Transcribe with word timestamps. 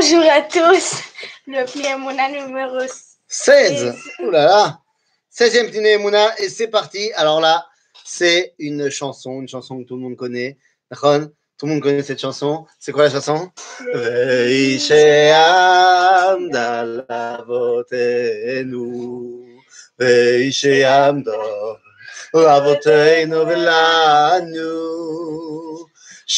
Bonjour 0.00 0.24
à 0.32 0.40
tous. 0.40 1.02
Le 1.46 1.70
Pli 1.70 1.82
Mouna 1.98 2.30
numéro 2.30 2.78
16 3.28 3.94
Ouh 4.20 4.30
là 4.30 4.46
là 4.46 4.80
16e 5.30 5.68
Pli 5.70 5.98
Mouna, 5.98 6.38
et 6.38 6.48
c'est 6.48 6.68
parti. 6.68 7.12
Alors 7.16 7.38
là, 7.38 7.66
c'est 8.02 8.54
une 8.58 8.88
chanson, 8.88 9.42
une 9.42 9.48
chanson 9.48 9.78
que 9.78 9.86
tout 9.86 9.96
le 9.96 10.00
monde 10.00 10.16
connaît. 10.16 10.56
D'accord 10.90 11.20
Tout 11.58 11.66
le 11.66 11.72
monde 11.72 11.82
connaît 11.82 12.02
cette 12.02 12.18
chanson. 12.18 12.64
C'est 12.78 12.92
quoi 12.92 13.04
la 13.04 13.10
chanson? 13.10 13.50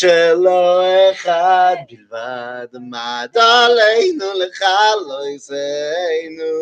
שלא 0.01 0.83
אחד 1.11 1.75
בלבד 1.89 2.67
עמד 2.75 3.37
עלינו 3.37 4.25
לך 4.35 4.61
לא 5.07 5.19
יזנו 5.35 6.57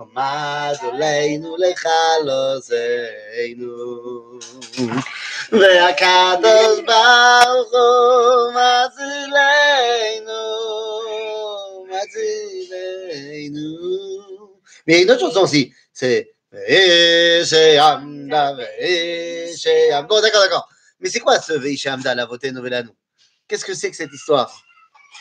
עמד 0.00 0.74
עלינו 0.82 1.56
לך 1.56 1.86
לא 2.24 2.58
זנו 2.58 4.38
והקדוש 5.52 6.80
ברוך 6.86 7.72
הוא 7.72 8.52
מצילנו 8.52 10.42
מצילנו 11.88 12.94
Mais 14.86 14.94
il 14.94 14.96
y 14.96 15.00
a 15.00 15.02
une 15.04 15.10
autre 15.12 15.20
chanson 15.20 15.42
aussi, 15.42 15.72
c'est 15.92 16.32
Ve'eshe'amda, 16.52 18.54
Ve'eshe'am. 18.54 20.06
Bon, 20.06 20.20
d'accord, 20.20 20.42
d'accord. 20.42 20.68
Mais 20.99 21.09
c'est 21.09 21.19
quoi 21.19 21.39
ce 21.39 21.53
Veishamda, 21.53 22.15
la 22.15 22.25
voté 22.25 22.51
Novelanu 22.51 22.89
Qu'est-ce 23.47 23.65
que 23.65 23.73
c'est 23.73 23.89
que 23.89 23.95
cette 23.95 24.13
histoire? 24.13 24.63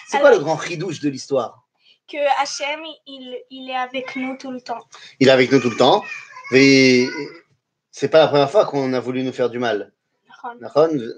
C'est 0.09 0.21
quoi 0.21 0.31
le 0.31 0.39
grand 0.39 0.57
ridouche 0.57 1.01
de 1.01 1.09
l'histoire? 1.09 1.65
Que 2.11 2.19
Hachem, 2.43 2.81
il, 3.07 3.39
il 3.51 3.71
est 3.71 3.77
avec 3.77 4.17
nous 4.17 4.37
tout 4.37 4.51
le 4.51 4.61
temps. 4.61 4.85
Il 5.21 5.29
est 5.29 5.31
avec 5.31 5.53
nous 5.53 5.61
tout 5.61 5.71
le 5.71 5.77
temps. 5.77 6.03
Mais 6.51 7.07
c'est 7.91 8.09
pas 8.09 8.21
la 8.21 8.29
première 8.29 8.51
fois 8.51 8.65
qu'on 8.65 8.93
a 8.93 9.01
voulu 9.01 9.23
nous 9.23 9.33
faire 9.33 9.51
du 9.51 9.59
mal. 9.59 9.93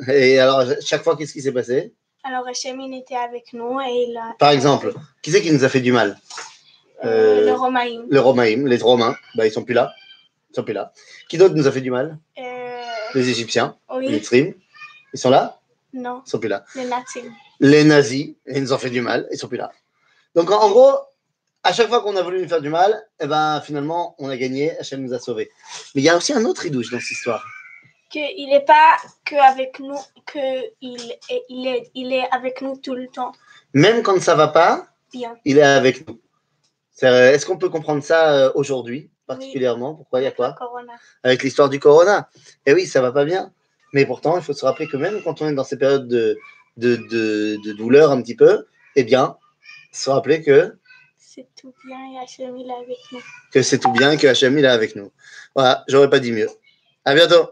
Et 0.09 0.39
alors, 0.39 0.65
chaque 0.85 1.05
fois, 1.05 1.17
qu'est-ce 1.17 1.33
qui 1.33 1.43
s'est 1.43 1.53
passé? 1.53 1.95
Alors 2.25 2.47
Hachem, 2.47 2.81
il 2.81 2.99
était 2.99 3.17
avec 3.17 3.53
nous 3.53 3.81
et 3.81 4.07
il 4.09 4.17
a... 4.17 4.35
Par 4.39 4.51
exemple, 4.51 4.93
qui 5.23 5.31
c'est 5.31 5.41
qui 5.43 5.53
nous 5.53 5.65
a 5.65 5.69
fait 5.69 5.81
du 5.81 5.93
mal? 5.93 6.19
Euh, 7.05 7.47
le 7.47 7.53
Romaïm. 7.53 8.07
Le 8.11 8.21
Romaïm, 8.21 8.67
les 8.67 8.77
Romains, 8.77 9.17
bah, 9.35 9.47
ils 9.47 9.53
sont 9.53 9.65
plus 9.65 9.75
là. 9.75 9.93
Ils 10.51 10.57
sont 10.57 10.65
plus 10.65 10.75
là. 10.75 10.93
Qui 11.29 11.39
d'autre 11.39 11.55
nous 11.55 11.67
a 11.67 11.73
fait 11.73 11.81
du 11.81 11.91
mal? 11.91 12.19
Euh, 12.39 12.43
Les 13.15 13.29
Égyptiens, 13.29 13.77
les 14.01 14.09
Mitzrim. 14.11 14.55
Ils 15.13 15.19
sont 15.19 15.31
là? 15.31 15.59
Non, 15.93 16.23
Ils 16.27 16.31
sont 16.31 16.39
plus 16.39 16.49
là. 16.49 16.65
les 16.77 16.85
nazis. 16.85 17.25
Les 17.59 17.85
nazis, 17.85 18.35
ils 18.47 18.63
nous 18.63 18.73
ont 18.73 18.79
fait 18.79 18.91
du 18.91 19.01
mal, 19.01 19.27
ils 19.33 19.39
sont 19.39 19.49
plus 19.49 19.59
là. 19.59 19.71
Donc 20.37 20.51
en, 20.51 20.61
en 20.61 20.71
gros, 20.71 20.93
à 21.65 21.73
chaque 21.73 21.89
fois 21.89 22.01
qu'on 22.03 22.15
a 22.17 22.23
voulu 22.23 22.41
nous 22.41 22.49
faire 22.49 22.61
du 22.61 22.69
mal, 22.69 23.05
eh 23.19 23.27
ben 23.27 23.61
finalement 23.61 24.15
on 24.19 24.29
a 24.29 24.37
gagné, 24.37 24.79
Hachem 24.79 25.03
nous 25.03 25.13
a 25.13 25.19
sauvés. 25.19 25.51
Mais 25.95 26.03
il 26.03 26.05
y 26.05 26.09
a 26.09 26.17
aussi 26.17 26.33
un 26.33 26.45
autre 26.45 26.63
ridouche 26.63 26.91
dans 26.91 27.01
cette 27.01 27.11
histoire. 27.11 27.45
Qu'il 28.09 28.49
n'est 28.49 28.65
pas 28.65 28.97
que 29.25 29.35
avec 29.37 29.79
nous, 29.81 29.97
qu'il 30.31 30.41
est, 31.31 31.45
il 31.49 31.67
est, 31.67 31.91
il 31.95 32.13
est 32.13 32.29
avec 32.31 32.61
nous 32.63 32.77
tout 32.77 32.95
le 32.95 33.09
temps. 33.09 33.33
Même 33.75 34.03
quand 34.03 34.21
ça 34.21 34.35
va 34.37 34.49
pas, 34.49 34.87
Bien. 35.13 35.37
il 35.45 35.59
est 35.59 35.63
avec 35.63 36.09
nous. 36.09 36.21
Est-ce 37.03 37.47
qu'on 37.47 37.57
peut 37.59 37.69
comprendre 37.69 38.03
ça 38.03 38.33
euh, 38.33 38.53
aujourd'hui? 38.55 39.11
Particulièrement 39.35 39.95
Pourquoi 39.95 40.21
il 40.21 40.25
y 40.25 40.27
a 40.27 40.33
quoi? 40.33 40.57
Avec 41.23 41.43
l'histoire 41.43 41.69
du 41.69 41.79
corona. 41.79 42.29
Eh 42.67 42.73
oui, 42.75 42.87
ça 42.87 43.01
va 43.01 43.13
pas 43.13 43.25
bien. 43.25 43.53
Mais 43.93 44.05
pourtant, 44.07 44.37
il 44.37 44.43
faut 44.43 44.53
se 44.53 44.65
rappeler 44.65 44.87
que 44.87 44.97
même 44.97 45.23
quand 45.23 45.41
on 45.43 45.49
est 45.49 45.55
dans 45.55 45.65
ces 45.65 45.77
périodes 45.77 46.09
de, 46.09 46.37
de, 46.77 46.97
de, 47.11 47.59
de 47.65 47.73
douleur 47.73 48.11
un 48.11 48.21
petit 48.23 48.37
peu, 48.37 48.67
eh 48.97 49.05
bien, 49.05 49.37
se 49.93 50.11
rappeler 50.11 50.43
que, 50.43 50.77
C'est 51.19 51.49
tout 51.61 51.73
bien 51.87 51.99
et 52.13 52.19
Hachem, 52.23 52.57
il 52.57 52.69
est 52.69 52.75
avec 52.75 52.99
nous. 53.13 53.21
que 53.53 53.63
c'est 53.63 53.79
tout 53.79 53.93
bien, 53.93 54.17
que 54.17 54.27
Hachem 54.27 54.59
il 54.59 54.65
est 54.65 54.69
avec 54.69 54.97
nous. 54.97 55.11
Voilà, 55.55 55.85
j'aurais 55.89 56.11
pas 56.11 56.19
dit 56.21 56.33
mieux. 56.33 56.49
À 57.05 57.15
bientôt 57.15 57.51